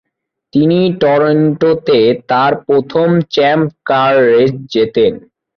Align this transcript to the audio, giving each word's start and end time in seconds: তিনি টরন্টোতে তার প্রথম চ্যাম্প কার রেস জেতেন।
তিনি 0.53 0.79
টরন্টোতে 1.01 1.99
তার 2.29 2.51
প্রথম 2.65 3.07
চ্যাম্প 3.33 3.69
কার 3.85 4.13
রেস 4.29 4.51
জেতেন। 4.73 5.13